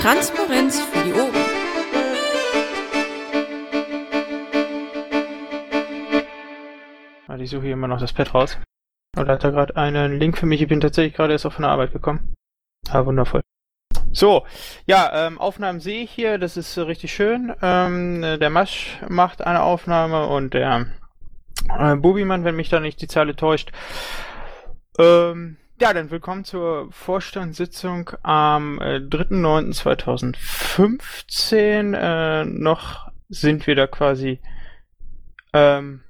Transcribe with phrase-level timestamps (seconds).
[0.00, 1.34] Transparenz für die Ohren.
[7.40, 8.58] Ich suche hier immer noch das Pad raus.
[9.16, 10.60] Oder hat er gerade einen Link für mich?
[10.60, 12.34] Ich bin tatsächlich gerade erst auf der Arbeit gekommen.
[12.90, 13.40] Ah, wundervoll.
[14.12, 14.44] So,
[14.86, 17.54] ja, ähm, Aufnahmen sehe ich hier, das ist äh, richtig schön.
[17.62, 20.86] Ähm, äh, der Masch macht eine Aufnahme und der
[21.76, 23.72] äh, Bubimann, wenn mich da nicht die Zahl täuscht.
[24.98, 31.94] Ähm, ja, dann willkommen zur Vorstandssitzung am äh, 3.9.2015.
[31.94, 34.40] Äh, noch sind wir da quasi
[35.52, 36.00] ähm,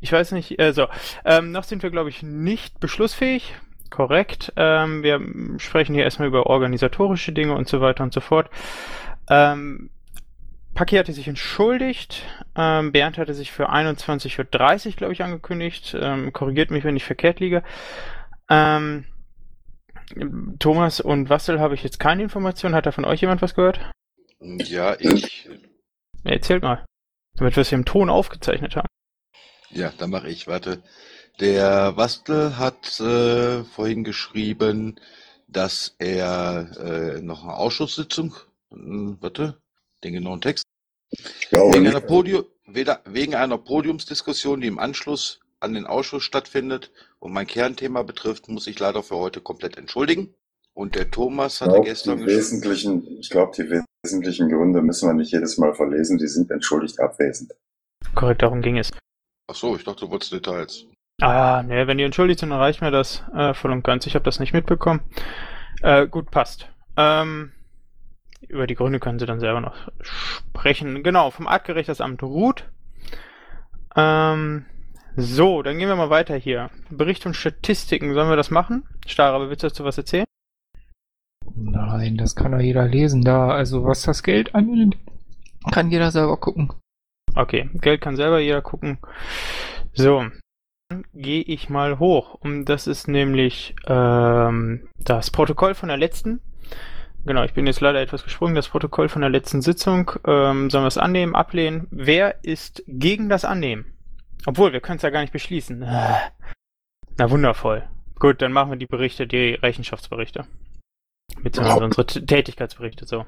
[0.00, 0.88] ich weiß nicht, also,
[1.24, 3.54] ähm, noch sind wir, glaube ich, nicht beschlussfähig.
[3.90, 4.52] Korrekt.
[4.56, 5.20] Ähm, wir
[5.58, 8.50] sprechen hier erstmal über organisatorische Dinge und so weiter und so fort.
[9.28, 9.90] Ähm,
[10.76, 12.22] Paki hatte sich entschuldigt.
[12.54, 15.96] Ähm, Bernd hatte sich für 21.30 Uhr, glaube ich, angekündigt.
[15.98, 17.64] Ähm, korrigiert mich, wenn ich verkehrt liege.
[18.48, 19.06] Ähm,
[20.58, 22.74] Thomas und Wassel habe ich jetzt keine Informationen.
[22.74, 23.80] Hat da von euch jemand was gehört?
[24.40, 25.48] Ja, ich.
[26.24, 26.84] Erzählt mal.
[27.36, 28.86] Damit wir es hier im Ton aufgezeichnet haben.
[29.70, 30.46] Ja, dann mache ich.
[30.46, 30.82] Warte.
[31.40, 35.00] Der Wastel hat äh, vorhin geschrieben,
[35.48, 38.34] dass er äh, noch eine Ausschusssitzung,
[38.72, 39.58] äh, warte,
[40.04, 40.65] den genauen Text,
[41.50, 47.32] wegen einer, Podium, weder, wegen einer Podiumsdiskussion, die im Anschluss an den Ausschuss stattfindet und
[47.32, 50.34] mein Kernthema betrifft, muss ich leider für heute komplett entschuldigen.
[50.74, 55.14] Und der Thomas hatte glaub, gestern die wesentlichen, Ich glaube, die wesentlichen Gründe müssen wir
[55.14, 57.52] nicht jedes Mal verlesen, die sind entschuldigt abwesend.
[58.14, 58.90] Korrekt, darum ging es.
[59.50, 60.84] Ach so, ich dachte, du wolltest Details.
[61.22, 64.06] Ah, ne, wenn die entschuldigt sind, dann reicht mir das äh, voll und ganz.
[64.06, 65.00] Ich habe das nicht mitbekommen.
[65.80, 66.68] Äh, gut, passt.
[66.98, 67.52] Ähm,
[68.48, 71.02] über die Gründe können Sie dann selber noch sprechen.
[71.02, 72.64] Genau, vom Artgerecht Amt ruht.
[73.94, 74.66] Ähm,
[75.16, 76.70] so, dann gehen wir mal weiter hier.
[76.90, 78.84] Bericht und Statistiken, sollen wir das machen?
[79.06, 80.26] Starr, aber willst du dazu was erzählen?
[81.54, 83.48] Nein, das kann doch jeder lesen da.
[83.48, 84.98] Also was das Geld angeht,
[85.70, 86.72] kann jeder selber gucken.
[87.34, 88.98] Okay, Geld kann selber jeder gucken.
[89.94, 90.24] So,
[91.14, 92.34] gehe ich mal hoch.
[92.34, 96.40] Und das ist nämlich ähm, das Protokoll von der letzten.
[97.26, 98.54] Genau, ich bin jetzt leider etwas gesprungen.
[98.54, 100.12] Das Protokoll von der letzten Sitzung.
[100.24, 101.88] Ähm, sollen wir es annehmen, ablehnen?
[101.90, 103.84] Wer ist gegen das Annehmen?
[104.46, 105.80] Obwohl, wir können es ja gar nicht beschließen.
[105.80, 107.82] Na wundervoll.
[108.20, 110.46] Gut, dann machen wir die Berichte, die Rechenschaftsberichte.
[111.42, 113.26] Beziehungsweise unsere T Tätigkeitsberichte, so.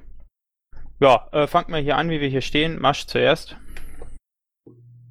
[1.01, 2.81] Ja, äh, fangt mal hier an, wie wir hier stehen.
[2.81, 3.57] Masch zuerst.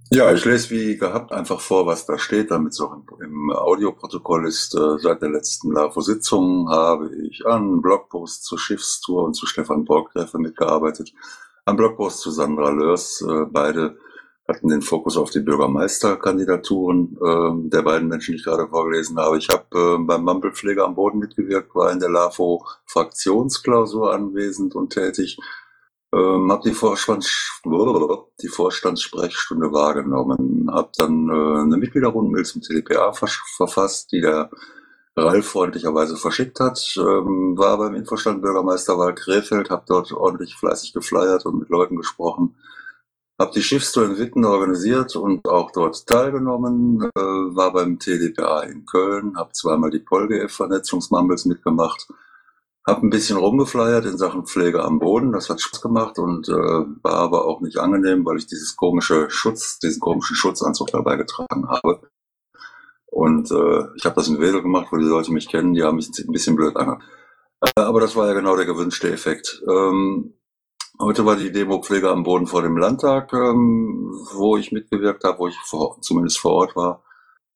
[0.10, 4.48] Ja, ich lese wie gehabt einfach vor, was da steht, damit es auch im Audioprotokoll
[4.48, 4.74] ist.
[4.74, 10.40] Äh, seit der letzten LAFO-Sitzung habe ich an Blogpost zur Schiffstour und zu Stefan Borgtreffer
[10.40, 11.12] mitgearbeitet.
[11.66, 13.22] Am Blogpost zu Sandra Lörs.
[13.22, 13.98] Äh, beide
[14.48, 19.38] hatten den Fokus auf die Bürgermeisterkandidaturen äh, der beiden Menschen, die ich gerade vorgelesen habe.
[19.38, 25.38] Ich habe beim Mampelpfleger am Boden mitgewirkt, war in der LAFO-Fraktionsklausur anwesend und tätig
[26.18, 27.62] ähm, habe die, Vorstands
[28.42, 34.50] die Vorstandssprechstunde wahrgenommen, habe dann äh, eine Mitgliederrundmail zum CDPA verfasst, die der
[35.16, 41.46] Ralf freundlicherweise verschickt hat, ähm, war beim Infostand Bürgermeisterwahl Krefeld, habe dort ordentlich fleißig geflyert
[41.46, 42.56] und mit Leuten gesprochen,
[43.40, 48.86] habe die Schiffstour in Witten organisiert und auch dort teilgenommen, äh, war beim TDPA in
[48.86, 52.08] Köln, habe zweimal die PolGF-Vernetzungsmumbles mitgemacht,
[52.88, 55.34] hab ein bisschen rumgefleiert in Sachen Pflege am Boden.
[55.34, 59.30] Das hat Spaß gemacht und äh, war aber auch nicht angenehm, weil ich dieses komische
[59.30, 62.00] Schutz, diesen komischen Schutzanzug dabei getragen habe.
[63.08, 65.98] Und äh, ich habe das in Wedel gemacht, wo die Leute mich kennen, die haben
[65.98, 67.04] mich ein bisschen blöd angehört.
[67.62, 69.62] Äh, aber das war ja genau der gewünschte Effekt.
[69.68, 70.36] Ähm,
[70.98, 75.40] heute war die Demo Pflege am Boden vor dem Landtag, ähm, wo ich mitgewirkt habe,
[75.40, 77.04] wo ich vor, zumindest vor Ort war.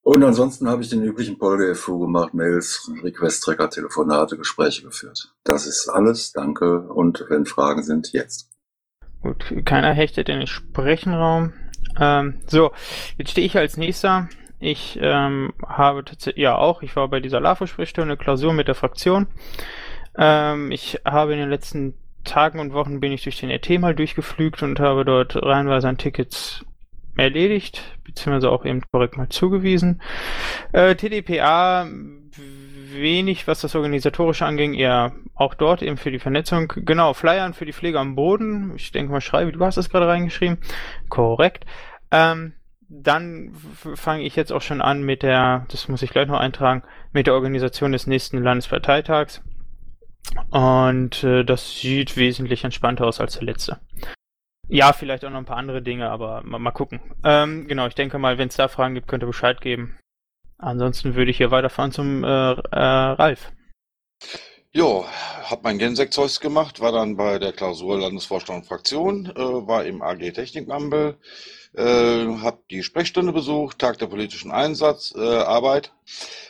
[0.03, 5.33] Und ansonsten habe ich den üblichen PolGFU gemacht, Mails, Request-Tracker, Telefonate, Gespräche geführt.
[5.43, 6.81] Das ist alles, danke.
[6.81, 8.49] Und wenn Fragen sind, jetzt.
[9.21, 11.53] Gut, keiner hechtet in den Sprechenraum.
[11.99, 12.71] Ähm, so,
[13.17, 14.27] jetzt stehe ich als nächster.
[14.59, 19.27] Ich ähm, habe tatsächlich, ja auch, ich war bei dieser LAFO-Sprechstunde, Klausur mit der Fraktion.
[20.17, 21.93] Ähm, ich habe in den letzten
[22.23, 25.97] Tagen und Wochen bin ich durch den RT mal durchgeflügt und habe dort reihenweise an
[25.97, 26.65] Tickets
[27.17, 30.01] erledigt, beziehungsweise auch eben korrekt mal zugewiesen.
[30.71, 31.87] Äh, TDPA
[32.93, 36.71] wenig, was das Organisatorische anging, eher auch dort eben für die Vernetzung.
[36.75, 38.73] Genau, Flyern für die Pflege am Boden.
[38.75, 40.57] Ich denke mal, schreibe, du hast das gerade reingeschrieben.
[41.09, 41.65] Korrekt.
[42.11, 42.53] Ähm,
[42.89, 43.53] dann
[43.95, 47.27] fange ich jetzt auch schon an mit der, das muss ich gleich noch eintragen, mit
[47.27, 49.41] der Organisation des nächsten Landesparteitags.
[50.49, 53.79] Und äh, das sieht wesentlich entspannter aus als der letzte.
[54.73, 57.01] Ja, vielleicht auch noch ein paar andere Dinge, aber mal, mal gucken.
[57.25, 59.99] Ähm, genau, ich denke mal, wenn es da Fragen gibt, könnt ihr Bescheid geben.
[60.57, 63.51] Ansonsten würde ich hier weiterfahren zum äh, äh, Ralf.
[64.71, 65.05] Jo,
[65.43, 69.37] hab mein Genseck-Zeugs gemacht, war dann bei der Klausur Landesvorstand Fraktion, äh,
[69.67, 71.17] war im AG Technikmambel,
[71.73, 75.93] äh, hab die Sprechstunde besucht, Tag der politischen Einsatz, äh, Arbeit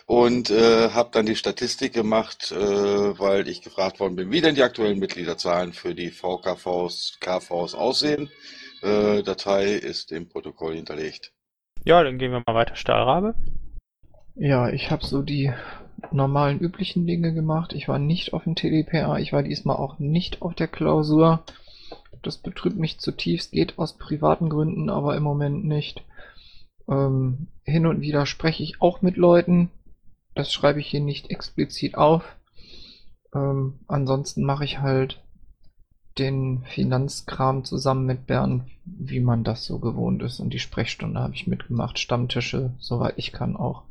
[0.05, 2.55] und äh, habe dann die Statistik gemacht, äh,
[3.19, 8.29] weil ich gefragt worden bin, wie denn die aktuellen Mitgliederzahlen für die VKVs, KVs aussehen.
[8.81, 11.31] Äh, Datei ist im Protokoll hinterlegt.
[11.85, 12.75] Ja, dann gehen wir mal weiter.
[12.75, 13.35] Stahlrabe.
[14.35, 15.51] Ja, ich habe so die
[16.11, 17.73] normalen üblichen Dinge gemacht.
[17.73, 21.43] Ich war nicht auf dem TDPA, ich war diesmal auch nicht auf der Klausur.
[22.21, 26.03] Das betrübt mich zutiefst, geht aus privaten Gründen, aber im Moment nicht.
[26.87, 29.69] Ähm, hin und wieder spreche ich auch mit Leuten.
[30.35, 32.23] Das schreibe ich hier nicht explizit auf.
[33.33, 35.21] Ähm, ansonsten mache ich halt
[36.17, 40.39] den Finanzkram zusammen mit Bernd, wie man das so gewohnt ist.
[40.39, 41.99] Und die Sprechstunde habe ich mitgemacht.
[41.99, 43.83] Stammtische, soweit ich kann auch.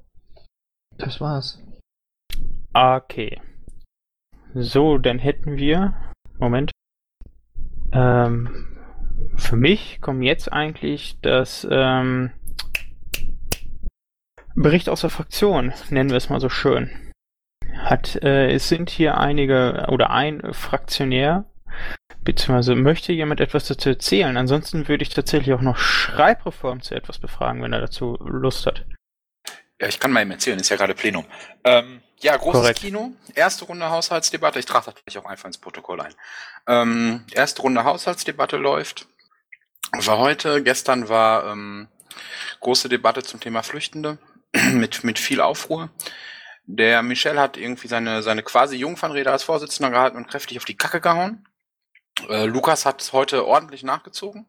[0.99, 1.63] Das war's.
[2.75, 3.41] Okay.
[4.55, 5.95] So, dann hätten wir.
[6.39, 6.71] Moment.
[7.93, 8.79] Ähm,
[9.37, 12.31] für mich kommt jetzt eigentlich das ähm,
[14.55, 16.91] Bericht aus der Fraktion, nennen wir es mal so schön.
[17.77, 21.47] Hat, äh, es sind hier einige oder ein Fraktionär,
[22.23, 24.37] beziehungsweise möchte jemand etwas dazu erzählen.
[24.37, 28.85] Ansonsten würde ich tatsächlich auch noch Schreibreform zu etwas befragen, wenn er dazu Lust hat.
[29.81, 31.25] Ja, ich kann mal eben erzählen, ist ja gerade Plenum.
[31.65, 32.81] Ähm, ja, großes Korrekt.
[32.81, 36.15] Kino, erste Runde Haushaltsdebatte, ich trage das gleich auch einfach ins Protokoll ein.
[36.67, 39.07] Ähm, erste Runde Haushaltsdebatte läuft.
[39.93, 41.89] War heute, gestern war ähm,
[42.61, 44.19] große Debatte zum Thema Flüchtende
[44.73, 45.91] mit, mit viel Aufruhr.
[46.67, 50.77] Der Michel hat irgendwie seine, seine quasi Jungfernrede als Vorsitzender gehalten und kräftig auf die
[50.77, 51.49] Kacke gehauen.
[52.29, 54.47] Äh, Lukas hat heute ordentlich nachgezogen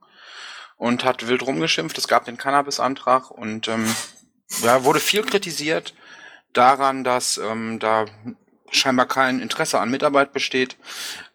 [0.77, 1.97] und hat wild rumgeschimpft.
[1.97, 3.95] Es gab den Cannabis-Antrag und ähm,
[4.61, 5.93] ja, wurde viel kritisiert
[6.53, 8.05] daran, dass ähm, da
[8.71, 10.77] scheinbar kein Interesse an Mitarbeit besteht.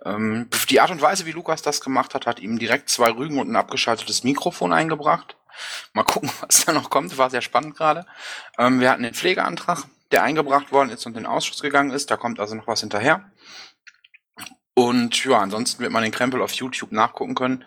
[0.04, 3.38] Ähm, die Art und Weise, wie Lukas das gemacht hat, hat ihm direkt zwei Rügen
[3.38, 5.36] und ein abgeschaltetes Mikrofon eingebracht.
[5.92, 7.16] Mal gucken, was da noch kommt.
[7.18, 8.06] War sehr spannend gerade.
[8.58, 12.10] Ähm, wir hatten den Pflegeantrag, der eingebracht worden ist und in den Ausschuss gegangen ist.
[12.10, 13.30] Da kommt also noch was hinterher.
[14.74, 17.64] Und ja, ansonsten wird man den Krempel auf YouTube nachgucken können.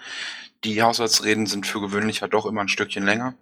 [0.64, 3.34] Die Haushaltsreden sind für gewöhnlich ja doch immer ein Stückchen länger.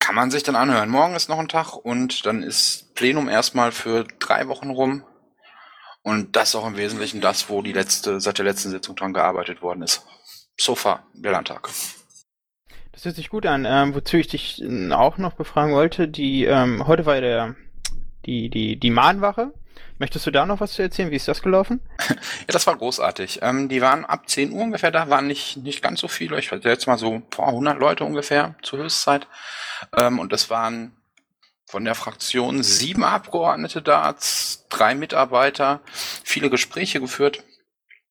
[0.00, 0.88] Kann man sich dann anhören.
[0.88, 5.04] Morgen ist noch ein Tag und dann ist Plenum erstmal für drei Wochen rum.
[6.02, 9.12] Und das ist auch im Wesentlichen das, wo die letzte, seit der letzten Sitzung dran
[9.12, 10.04] gearbeitet worden ist.
[10.56, 11.68] So far, der Landtag.
[12.90, 13.64] Das hört sich gut an.
[13.68, 17.54] Ähm, wozu ich dich auch noch befragen wollte, die ähm, heute war ja der
[18.26, 19.54] die die die Mahnwache.
[19.98, 21.12] Möchtest du da noch was zu erzählen?
[21.12, 21.80] Wie ist das gelaufen?
[22.08, 23.40] Ja, das war großartig.
[23.42, 26.38] Ähm, die waren ab 10 Uhr ungefähr da, waren nicht, nicht ganz so viele.
[26.38, 29.28] Ich hatte jetzt mal so boah, 100 Leute ungefähr zur Höchstzeit.
[30.00, 30.97] Ähm, und es waren
[31.68, 34.14] von der Fraktion sieben Abgeordnete da,
[34.70, 35.82] drei Mitarbeiter,
[36.24, 37.44] viele Gespräche geführt.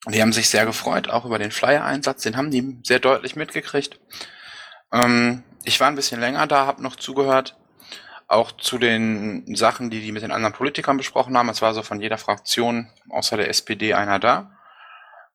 [0.07, 2.21] Die haben sich sehr gefreut, auch über den Flyer-Einsatz.
[2.21, 3.99] Den haben die sehr deutlich mitgekriegt.
[4.93, 7.57] Ähm, ich war ein bisschen länger da, habe noch zugehört.
[8.27, 11.49] Auch zu den Sachen, die die mit den anderen Politikern besprochen haben.
[11.49, 14.51] Es war so von jeder Fraktion außer der SPD einer da.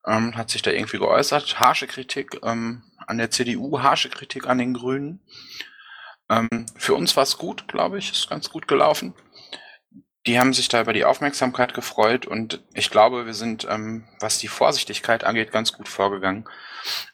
[0.07, 1.59] Ähm, hat sich da irgendwie geäußert.
[1.59, 5.19] Harsche Kritik ähm, an der CDU, harsche Kritik an den Grünen.
[6.33, 8.11] Ähm, für uns war es gut, glaube ich.
[8.11, 9.13] Ist ganz gut gelaufen.
[10.25, 14.39] Die haben sich da über die Aufmerksamkeit gefreut und ich glaube, wir sind, ähm, was
[14.39, 16.45] die Vorsichtigkeit angeht, ganz gut vorgegangen.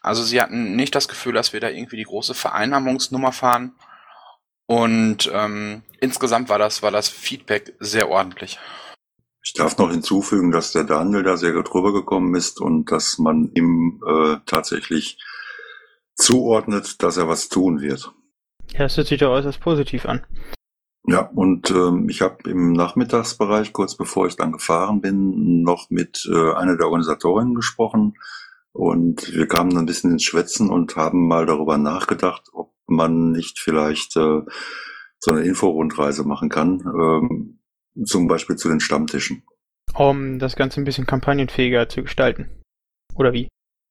[0.00, 3.74] Also sie hatten nicht das Gefühl, dass wir da irgendwie die große Vereinnahmungsnummer fahren.
[4.66, 8.60] Und ähm, insgesamt war das, war das Feedback sehr ordentlich.
[9.42, 13.50] Ich darf noch hinzufügen, dass der Daniel da sehr gut rübergekommen ist und dass man
[13.54, 15.18] ihm äh, tatsächlich
[16.14, 18.12] zuordnet, dass er was tun wird.
[18.72, 20.24] Ja, das hört sich doch äußerst positiv an.
[21.06, 26.28] Ja, und ähm, ich habe im Nachmittagsbereich, kurz bevor ich dann gefahren bin, noch mit
[26.30, 28.14] äh, einer der Organisatorinnen gesprochen.
[28.72, 33.32] Und wir kamen dann ein bisschen ins Schwätzen und haben mal darüber nachgedacht, ob man
[33.32, 34.42] nicht vielleicht äh,
[35.18, 37.58] so eine Inforundreise machen kann, ähm,
[38.04, 39.42] zum Beispiel zu den Stammtischen.
[39.94, 42.48] Um das Ganze ein bisschen kampagnenfähiger zu gestalten.
[43.16, 43.48] Oder wie?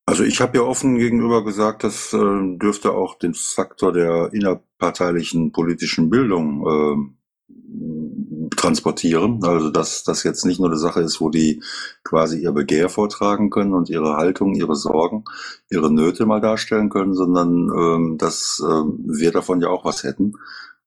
[0.10, 5.52] Also ich habe ja offen gegenüber gesagt, das äh, dürfte auch den Faktor der innerparteilichen
[5.52, 7.14] politischen Bildung
[7.48, 9.44] äh, transportieren.
[9.44, 11.62] Also dass das jetzt nicht nur eine Sache ist, wo die
[12.04, 15.26] quasi ihr Begehr vortragen können und ihre Haltung, ihre Sorgen,
[15.70, 20.34] ihre Nöte mal darstellen können, sondern ähm, dass äh, wir davon ja auch was hätten.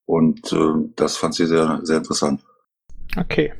[0.04, 2.44] Und äh, das fand sie sehr, sehr interessant.
[3.16, 3.52] Okay.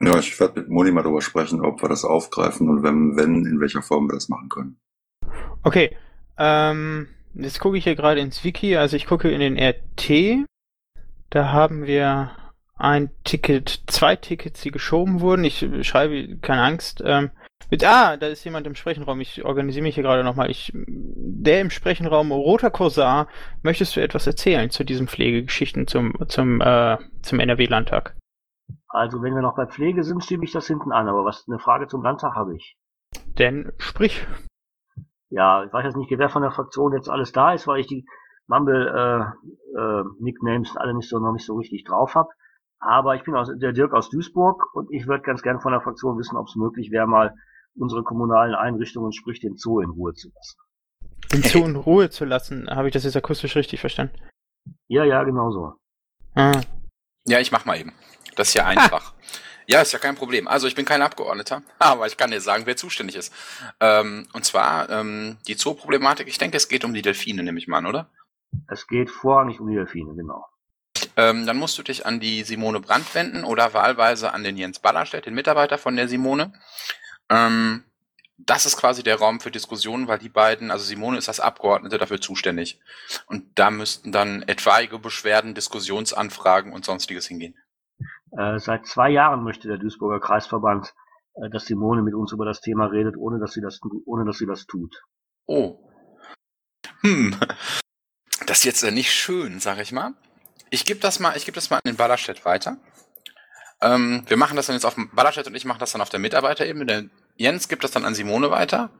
[0.00, 3.46] Ja, ich werde mit Moni mal darüber sprechen, ob wir das aufgreifen und wenn, wenn,
[3.46, 4.76] in welcher Form wir das machen können.
[5.62, 5.96] Okay.
[6.38, 8.76] Ähm, jetzt gucke ich hier gerade ins Wiki.
[8.76, 10.46] Also ich gucke in den RT.
[11.30, 12.30] Da haben wir
[12.76, 15.44] ein Ticket, zwei Tickets, die geschoben wurden.
[15.44, 17.02] Ich schreibe, keine Angst.
[17.04, 17.30] Ähm,
[17.70, 19.20] mit, ah, da ist jemand im Sprechenraum.
[19.20, 20.50] Ich organisiere mich hier gerade nochmal.
[20.50, 23.28] Ich, der im Sprechenraum, Roter Korsar,
[23.62, 28.14] möchtest du etwas erzählen zu diesen Pflegegeschichten zum, zum, äh, zum NRW-Landtag?
[28.88, 31.08] Also, wenn wir noch bei Pflege sind, schiebe ich das hinten an.
[31.08, 32.76] Aber was, eine Frage zum Landtag habe ich.
[33.38, 34.26] Denn sprich.
[35.30, 37.86] Ja, ich weiß jetzt nicht, wer von der Fraktion jetzt alles da ist, weil ich
[37.86, 38.06] die
[38.46, 42.28] Mumble äh, äh, Nicknames alle nicht so noch nicht so richtig drauf habe.
[42.80, 45.80] Aber ich bin aus, der Dirk aus Duisburg und ich würde ganz gerne von der
[45.80, 47.34] Fraktion wissen, ob es möglich wäre, mal
[47.74, 50.58] unsere kommunalen Einrichtungen, sprich den Zoo, in Ruhe zu lassen.
[51.32, 54.14] Den Zoo in Ruhe zu lassen, habe ich das jetzt akustisch richtig verstanden?
[54.86, 55.74] Ja, ja, genau so.
[56.34, 56.60] Ah.
[57.26, 57.92] Ja, ich mach mal eben.
[58.36, 59.12] Das ist ja einfach.
[59.70, 60.48] Ja, ist ja kein Problem.
[60.48, 63.32] Also ich bin kein Abgeordneter, aber ich kann dir sagen, wer zuständig ist.
[63.80, 66.26] Ähm, und zwar ähm, die Zoo-Problematik.
[66.26, 68.10] Ich denke, es geht um die Delfine, nehme ich mal an, oder?
[68.68, 70.46] Es geht vorrangig um die Delfine, genau.
[71.16, 74.78] Ähm, dann musst du dich an die Simone Brandt wenden oder wahlweise an den Jens
[74.78, 76.54] Ballerstedt, den Mitarbeiter von der Simone.
[77.28, 77.84] Ähm,
[78.38, 81.98] das ist quasi der Raum für Diskussionen, weil die beiden, also Simone ist als Abgeordnete
[81.98, 82.80] dafür zuständig.
[83.26, 87.54] Und da müssten dann etwaige Beschwerden, Diskussionsanfragen und sonstiges hingehen.
[88.36, 90.94] Äh, seit zwei Jahren möchte der Duisburger Kreisverband,
[91.34, 94.38] äh, dass Simone mit uns über das Thema redet, ohne dass sie das, ohne dass
[94.38, 95.02] sie das tut.
[95.46, 95.78] Oh.
[97.00, 97.36] Hm.
[98.46, 100.14] Das ist jetzt äh, nicht schön, sag ich mal.
[100.70, 102.76] Ich gebe das mal, ich gebe das mal an den Ballerstedt weiter.
[103.80, 106.10] Ähm, wir machen das dann jetzt auf dem Ballerstedt und ich mache das dann auf
[106.10, 106.84] der Mitarbeiterebene.
[106.84, 107.04] Der
[107.36, 108.90] Jens gibt das dann an Simone weiter.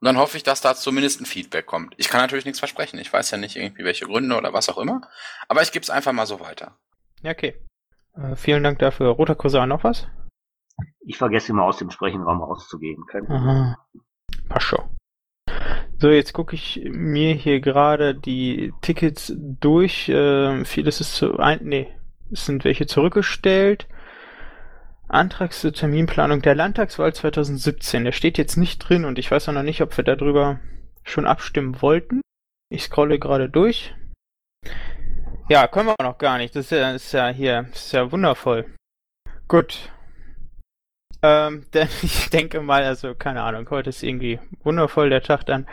[0.00, 1.94] Und dann hoffe ich, dass da zumindest ein Feedback kommt.
[1.96, 2.98] Ich kann natürlich nichts versprechen.
[2.98, 5.02] Ich weiß ja nicht irgendwie welche Gründe oder was auch immer.
[5.48, 6.76] Aber ich gebe es einfach mal so weiter.
[7.22, 7.62] Ja, okay.
[8.16, 9.08] Äh, vielen Dank dafür.
[9.08, 10.08] Roter Cousin, noch was?
[11.00, 13.04] Ich vergesse immer aus dem Sprechenraum rauszugehen.
[13.28, 13.76] Aha.
[14.48, 14.88] Pascho.
[15.98, 20.08] So, jetzt gucke ich mir hier gerade die Tickets durch.
[20.08, 21.88] Äh, vieles ist zu ein, nee,
[22.30, 23.88] es sind welche zurückgestellt.
[25.08, 28.04] Antrag zur Terminplanung der Landtagswahl 2017.
[28.04, 30.60] Der steht jetzt nicht drin und ich weiß auch noch nicht, ob wir darüber
[31.04, 32.20] schon abstimmen wollten.
[32.68, 33.94] Ich scrolle gerade durch.
[35.48, 36.56] Ja, können wir noch gar nicht.
[36.56, 38.66] Das ist ja, ist ja hier, ist ja wundervoll.
[39.46, 39.92] Gut.
[41.22, 45.46] Ähm, denn ich denke mal, also keine Ahnung, heute ist irgendwie wundervoll der Tag.
[45.46, 45.68] Dann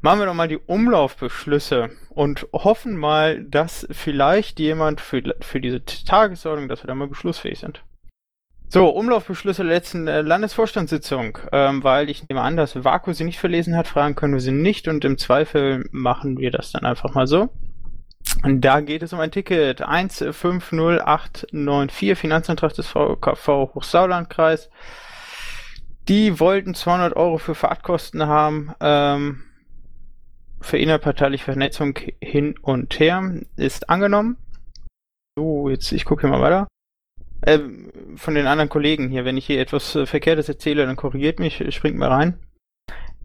[0.00, 5.84] machen wir doch mal die Umlaufbeschlüsse und hoffen mal, dass vielleicht jemand für, für diese
[5.84, 7.84] Tagesordnung, dass wir da mal beschlussfähig sind.
[8.68, 13.40] So, Umlaufbeschlüsse der letzten äh, Landesvorstandssitzung, ähm, weil ich nehme an, dass Vaku sie nicht
[13.40, 17.12] verlesen hat, fragen können wir sie nicht und im Zweifel machen wir das dann einfach
[17.12, 17.50] mal so.
[18.42, 24.70] Und da geht es um ein Ticket 150894 Finanzantrag des VKV Hochsauerlandkreis.
[26.08, 28.72] Die wollten 200 Euro für Fahrtkosten haben.
[28.80, 29.42] Ähm,
[30.60, 34.36] für innerparteiliche Vernetzung hin und her ist angenommen.
[35.36, 36.66] So, jetzt ich gucke mal weiter.
[37.42, 37.60] Äh,
[38.16, 41.64] von den anderen Kollegen hier, wenn ich hier etwas äh, Verkehrtes erzähle, dann korrigiert mich,
[41.74, 42.38] springt mal rein.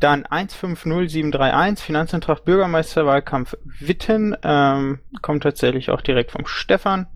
[0.05, 7.07] Dann 150731, Finanzantrag Bürgermeisterwahlkampf Witten, ähm, kommt tatsächlich auch direkt vom Stefan.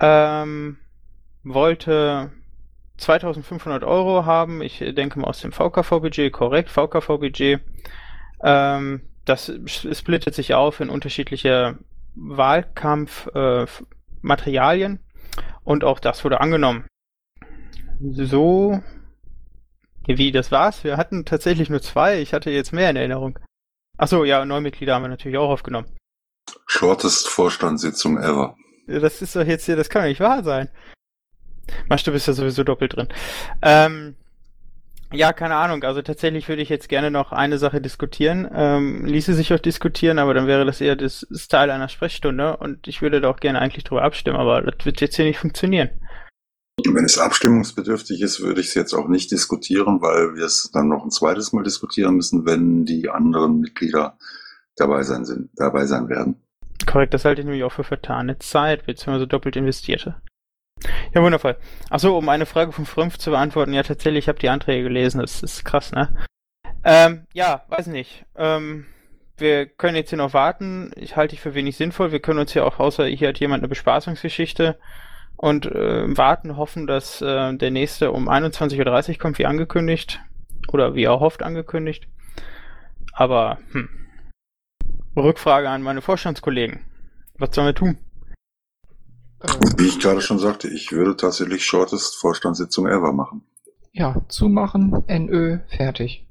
[0.00, 0.78] Ähm,
[1.44, 2.32] wollte
[2.96, 7.60] 2500 Euro haben, ich denke mal aus dem VKV-Budget, korrekt, VKV-Budget.
[8.42, 11.76] Ähm, das splittet sich auf in unterschiedliche
[12.14, 14.98] Wahlkampfmaterialien äh,
[15.64, 16.86] und auch das wurde angenommen.
[18.00, 18.80] So
[20.16, 20.84] wie, das war's?
[20.84, 22.20] Wir hatten tatsächlich nur zwei.
[22.20, 23.38] Ich hatte jetzt mehr in Erinnerung.
[23.98, 25.88] Achso, ja, Neumitglieder haben wir natürlich auch aufgenommen.
[26.66, 28.56] Shortest Vorstandssitzung ever.
[28.86, 30.70] Das ist doch jetzt hier, das kann doch nicht wahr sein.
[31.88, 33.08] Masch, du bist ja sowieso doppelt drin.
[33.60, 34.16] Ähm,
[35.12, 35.84] ja, keine Ahnung.
[35.84, 38.48] Also tatsächlich würde ich jetzt gerne noch eine Sache diskutieren.
[38.54, 42.88] Ähm, ließe sich auch diskutieren, aber dann wäre das eher das Style einer Sprechstunde und
[42.88, 45.90] ich würde da auch gerne eigentlich drüber abstimmen, aber das wird jetzt hier nicht funktionieren.
[46.86, 50.88] Wenn es abstimmungsbedürftig ist, würde ich es jetzt auch nicht diskutieren, weil wir es dann
[50.88, 54.16] noch ein zweites Mal diskutieren müssen, wenn die anderen Mitglieder
[54.76, 56.36] dabei sein, sind, dabei sein werden.
[56.86, 60.22] Korrekt, das halte ich nämlich auch für vertane Zeit, beziehungsweise doppelt investierte.
[61.12, 61.56] Ja, wundervoll.
[61.90, 65.20] Achso, um eine Frage von Frümpf zu beantworten, ja, tatsächlich, ich habe die Anträge gelesen,
[65.20, 66.14] das ist krass, ne?
[66.84, 68.24] Ähm, ja, weiß nicht.
[68.36, 68.86] Ähm,
[69.36, 70.92] wir können jetzt hier noch warten.
[70.96, 72.12] Ich halte ich für wenig sinnvoll.
[72.12, 74.78] Wir können uns hier auch, außer hier hat jemand eine Bespaßungsgeschichte,
[75.38, 80.20] und äh, warten, hoffen, dass äh, der nächste um 21.30 Uhr kommt, wie angekündigt.
[80.70, 82.08] Oder wie erhofft angekündigt.
[83.12, 83.88] Aber, hm.
[85.16, 86.80] Rückfrage an meine Vorstandskollegen.
[87.38, 87.98] Was sollen wir tun?
[89.76, 93.42] Wie ich gerade schon sagte, ich würde tatsächlich Shortest Vorstandssitzung ever machen.
[93.92, 96.26] Ja, zumachen, NÖ, fertig.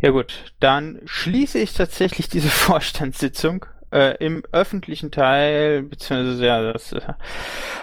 [0.00, 6.92] Ja gut, dann schließe ich tatsächlich diese Vorstandssitzung äh, im öffentlichen Teil, beziehungsweise ja, das
[6.92, 7.00] äh,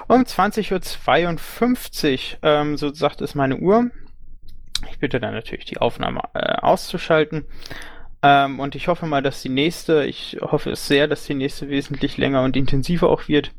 [0.07, 3.89] um 20.52 Uhr, ähm, so sagt es meine Uhr.
[4.89, 7.45] Ich bitte dann natürlich die Aufnahme äh, auszuschalten.
[8.23, 11.69] Ähm, und ich hoffe mal, dass die nächste, ich hoffe es sehr, dass die nächste
[11.69, 13.53] wesentlich länger und intensiver auch wird.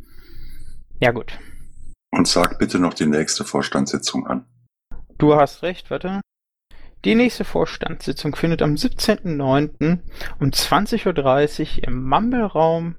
[1.01, 1.39] Ja gut.
[2.11, 4.45] Und sag bitte noch die nächste Vorstandssitzung an.
[5.19, 6.21] Du hast recht, warte.
[7.05, 9.99] Die nächste Vorstandssitzung findet am 17.09.
[10.39, 12.97] um 20.30 Uhr im Mumble-Raum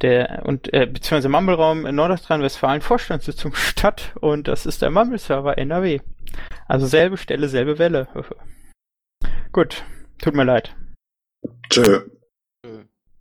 [0.00, 6.00] der und äh, beziehungsweise Mumble-Raum in Nordrhein-Westfalen Vorstandssitzung statt und das ist der Mumble-Server NRW.
[6.66, 8.08] Also selbe Stelle, selbe Welle.
[9.52, 9.84] Gut,
[10.18, 10.74] tut mir leid.
[11.68, 12.02] Tschö.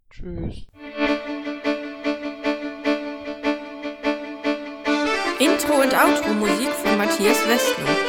[0.09, 0.67] Tschüss.
[5.39, 8.08] Intro und Outro Musik von Matthias Westner.